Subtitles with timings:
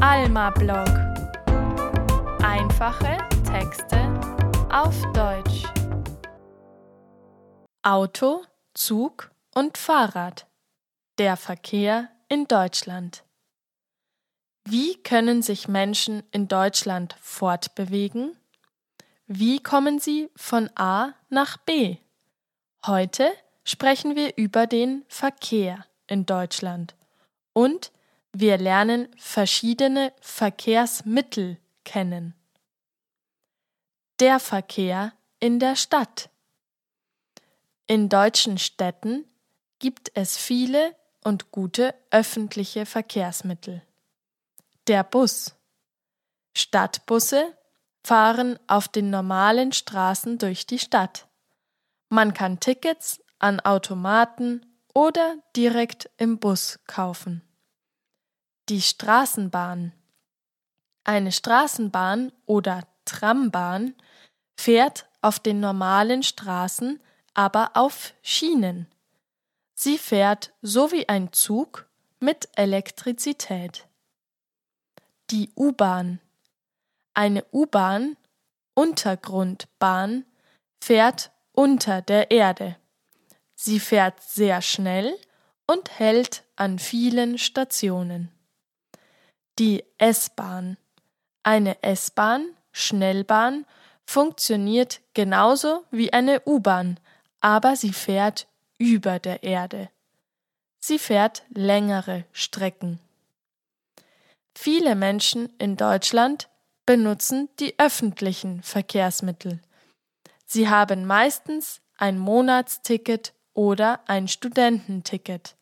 [0.00, 0.88] Alma Blog.
[2.40, 3.98] Einfache Texte
[4.72, 5.64] auf Deutsch.
[7.82, 10.46] Auto, Zug und Fahrrad.
[11.18, 13.24] Der Verkehr in Deutschland.
[14.64, 18.36] Wie können sich Menschen in Deutschland fortbewegen?
[19.26, 21.96] Wie kommen sie von A nach B?
[22.86, 23.32] Heute
[23.64, 26.94] sprechen wir über den Verkehr in Deutschland
[27.52, 27.90] und
[28.32, 32.34] wir lernen verschiedene Verkehrsmittel kennen.
[34.20, 36.30] Der Verkehr in der Stadt.
[37.86, 39.24] In deutschen Städten
[39.78, 43.82] gibt es viele und gute öffentliche Verkehrsmittel.
[44.88, 45.54] Der Bus.
[46.54, 47.56] Stadtbusse
[48.02, 51.28] fahren auf den normalen Straßen durch die Stadt.
[52.08, 57.47] Man kann Tickets an Automaten oder direkt im Bus kaufen.
[58.68, 59.94] Die Straßenbahn.
[61.02, 63.94] Eine Straßenbahn oder Trambahn
[64.58, 67.00] fährt auf den normalen Straßen,
[67.32, 68.86] aber auf Schienen.
[69.74, 71.88] Sie fährt so wie ein Zug
[72.20, 73.86] mit Elektrizität.
[75.30, 76.20] Die U-Bahn.
[77.14, 78.18] Eine U-Bahn,
[78.74, 80.26] Untergrundbahn,
[80.84, 82.76] fährt unter der Erde.
[83.54, 85.18] Sie fährt sehr schnell
[85.66, 88.30] und hält an vielen Stationen.
[89.58, 90.76] Die S-Bahn.
[91.42, 93.66] Eine S-Bahn, Schnellbahn,
[94.06, 97.00] funktioniert genauso wie eine U-Bahn,
[97.40, 98.46] aber sie fährt
[98.78, 99.90] über der Erde.
[100.78, 103.00] Sie fährt längere Strecken.
[104.54, 106.48] Viele Menschen in Deutschland
[106.86, 109.60] benutzen die öffentlichen Verkehrsmittel.
[110.46, 115.56] Sie haben meistens ein Monatsticket oder ein Studententicket.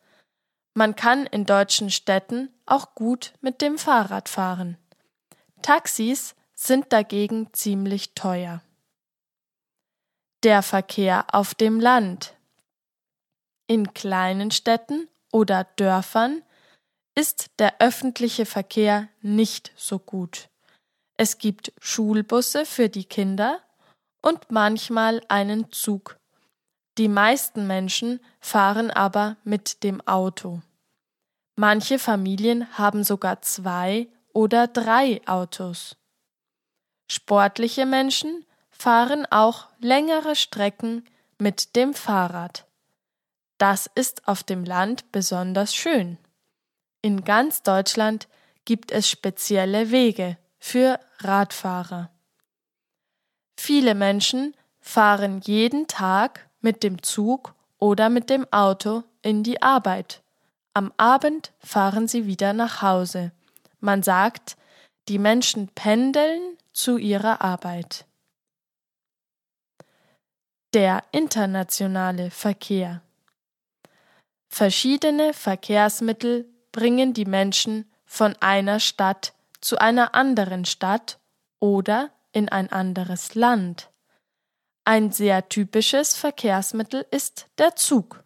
[0.77, 4.77] Man kann in deutschen Städten auch gut mit dem Fahrrad fahren.
[5.63, 8.61] Taxis sind dagegen ziemlich teuer.
[10.43, 12.35] Der Verkehr auf dem Land.
[13.65, 16.43] In kleinen Städten oder Dörfern
[17.15, 20.47] ist der öffentliche Verkehr nicht so gut.
[21.17, 23.63] Es gibt Schulbusse für die Kinder
[24.21, 26.19] und manchmal einen Zug.
[26.99, 30.61] Die meisten Menschen fahren aber mit dem Auto.
[31.59, 35.97] Manche Familien haben sogar zwei oder drei Autos.
[37.09, 41.03] Sportliche Menschen fahren auch längere Strecken
[41.39, 42.67] mit dem Fahrrad.
[43.57, 46.19] Das ist auf dem Land besonders schön.
[47.01, 48.27] In ganz Deutschland
[48.65, 52.11] gibt es spezielle Wege für Radfahrer.
[53.59, 60.21] Viele Menschen fahren jeden Tag mit dem Zug oder mit dem Auto in die Arbeit.
[60.77, 63.31] Am Abend fahren sie wieder nach Hause.
[63.79, 64.57] Man sagt,
[65.07, 68.05] die Menschen pendeln zu ihrer Arbeit.
[70.75, 73.01] Der internationale Verkehr
[74.49, 81.17] Verschiedene Verkehrsmittel bringen die Menschen von einer Stadt zu einer anderen Stadt
[81.59, 83.89] oder in ein anderes Land.
[84.85, 88.23] Ein sehr typisches Verkehrsmittel ist der Zug.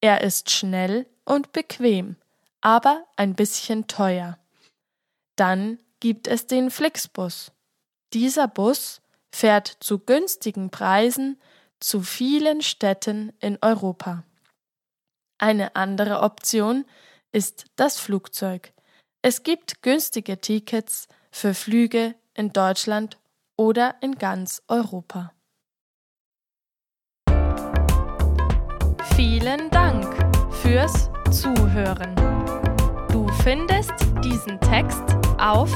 [0.00, 2.16] Er ist schnell und bequem,
[2.60, 4.38] aber ein bisschen teuer.
[5.36, 7.52] Dann gibt es den Flixbus.
[8.12, 9.00] Dieser Bus
[9.34, 11.40] fährt zu günstigen Preisen
[11.80, 14.24] zu vielen Städten in Europa.
[15.38, 16.84] Eine andere Option
[17.32, 18.72] ist das Flugzeug.
[19.22, 23.18] Es gibt günstige Tickets für Flüge in Deutschland
[23.56, 25.32] oder in ganz Europa.
[29.16, 30.14] Vielen Dank
[30.62, 32.14] fürs Zuhören.
[33.10, 35.02] Du findest diesen Text
[35.36, 35.68] auf